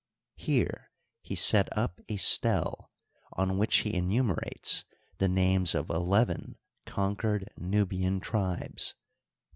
Here 0.37 0.89
he 1.21 1.35
set 1.35 1.69
up 1.77 1.99
a 2.09 2.17
stele, 2.17 2.89
on 3.33 3.59
which 3.59 3.81
he 3.81 3.93
enumerates 3.93 4.83
the 5.19 5.29
names 5.29 5.75
of 5.75 5.91
eleven 5.91 6.57
conquered 6.87 7.53
Nubian 7.55 8.19
tribes. 8.19 8.95